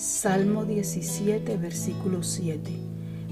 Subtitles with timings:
[0.00, 2.70] Salmo 17, versículo 7.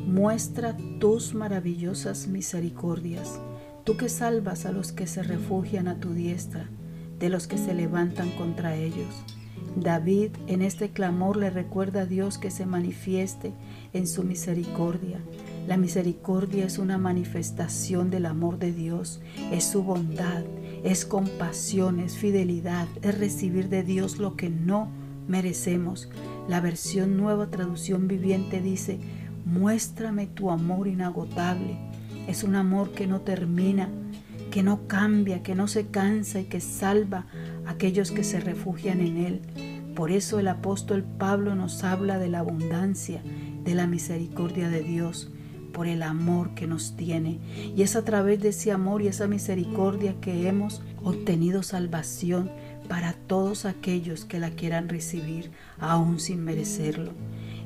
[0.07, 3.41] Muestra tus maravillosas misericordias,
[3.85, 6.69] tú que salvas a los que se refugian a tu diestra,
[7.19, 9.25] de los que se levantan contra ellos.
[9.77, 13.55] David en este clamor le recuerda a Dios que se manifieste
[13.95, 15.21] en su misericordia.
[15.67, 20.45] La misericordia es una manifestación del amor de Dios, es su bondad,
[20.85, 24.91] es compasión, es fidelidad, es recibir de Dios lo que no
[25.29, 26.11] merecemos.
[26.49, 28.99] La versión nueva traducción viviente dice,
[29.45, 31.77] muéstrame tu amor inagotable.
[32.27, 33.91] Es un amor que no termina,
[34.51, 37.27] que no cambia, que no se cansa y que salva
[37.67, 39.41] a aquellos que se refugian en Él.
[39.95, 43.23] Por eso el apóstol Pablo nos habla de la abundancia,
[43.65, 45.31] de la misericordia de Dios,
[45.75, 47.41] por el amor que nos tiene.
[47.77, 52.51] Y es a través de ese amor y esa misericordia que hemos obtenido salvación
[52.89, 57.13] para todos aquellos que la quieran recibir, aún sin merecerlo.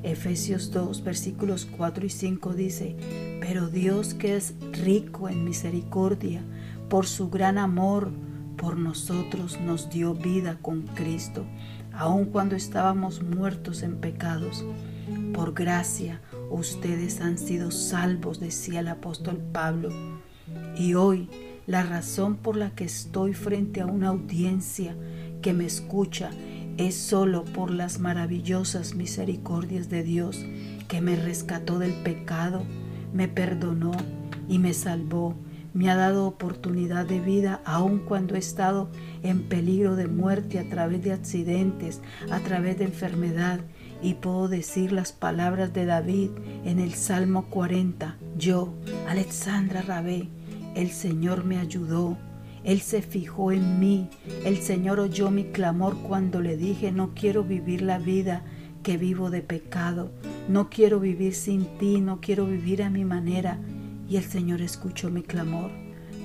[0.02, 2.96] Efesios 2, versículos 4 y 5 dice,
[3.40, 6.42] pero Dios que es rico en misericordia,
[6.88, 8.12] por su gran amor
[8.56, 11.44] por nosotros nos dio vida con Cristo,
[11.92, 14.64] aun cuando estábamos muertos en pecados.
[15.34, 16.20] Por gracia
[16.50, 19.90] ustedes han sido salvos, decía el apóstol Pablo.
[20.76, 21.28] Y hoy
[21.66, 24.96] la razón por la que estoy frente a una audiencia
[25.40, 26.30] que me escucha
[26.76, 30.44] es solo por las maravillosas misericordias de Dios
[30.88, 32.62] que me rescató del pecado,
[33.12, 33.92] me perdonó
[34.48, 35.34] y me salvó.
[35.74, 38.90] Me ha dado oportunidad de vida aun cuando he estado
[39.22, 43.60] en peligro de muerte a través de accidentes, a través de enfermedad.
[44.02, 46.30] Y puedo decir las palabras de David
[46.66, 48.18] en el Salmo 40.
[48.36, 48.74] Yo,
[49.08, 50.28] Alexandra Rabé,
[50.74, 52.16] el Señor me ayudó,
[52.64, 54.08] Él se fijó en mí,
[54.44, 58.42] el Señor oyó mi clamor cuando le dije, no quiero vivir la vida
[58.82, 60.10] que vivo de pecado,
[60.48, 63.58] no quiero vivir sin ti, no quiero vivir a mi manera.
[64.08, 65.70] Y el Señor escuchó mi clamor,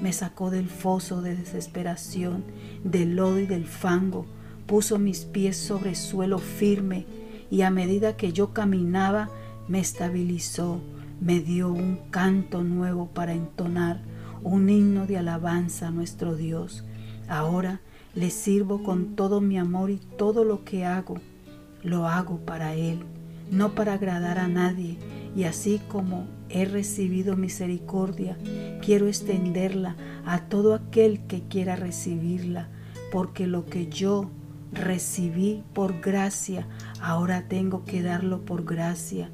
[0.01, 2.43] me sacó del foso de desesperación,
[2.83, 4.25] del lodo y del fango,
[4.65, 7.05] puso mis pies sobre suelo firme
[7.49, 9.29] y a medida que yo caminaba
[9.67, 10.81] me estabilizó,
[11.21, 14.01] me dio un canto nuevo para entonar
[14.43, 16.83] un himno de alabanza a nuestro Dios.
[17.27, 17.81] Ahora
[18.15, 21.17] le sirvo con todo mi amor y todo lo que hago,
[21.83, 22.99] lo hago para Él,
[23.51, 24.97] no para agradar a nadie.
[25.35, 28.37] Y así como he recibido misericordia,
[28.81, 32.69] quiero extenderla a todo aquel que quiera recibirla,
[33.11, 34.31] porque lo que yo
[34.71, 36.67] recibí por gracia,
[37.01, 39.29] ahora tengo que darlo por gracia.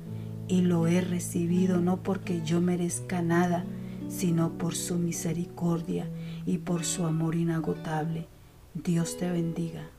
[0.48, 3.64] Y lo he recibido no porque yo merezca nada,
[4.08, 6.08] sino por su misericordia
[6.46, 8.28] y por su amor inagotable.
[8.74, 9.90] Dios te bendiga.